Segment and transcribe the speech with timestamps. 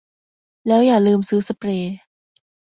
[0.67, 1.95] แล้วอย่าลืมซื้อสเปรย์